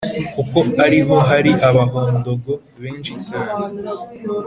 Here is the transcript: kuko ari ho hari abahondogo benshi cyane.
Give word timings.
kuko 0.33 0.57
ari 0.85 0.99
ho 1.05 1.15
hari 1.29 1.51
abahondogo 1.69 2.51
benshi 2.81 3.13
cyane. 3.27 3.57